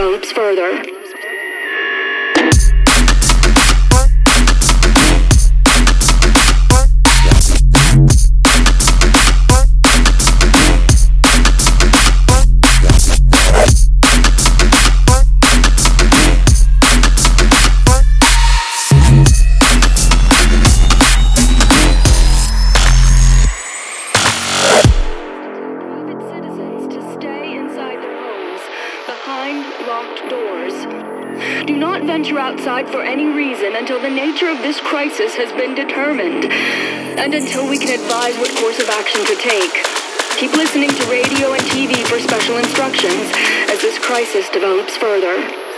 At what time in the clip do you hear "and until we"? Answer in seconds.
37.20-37.76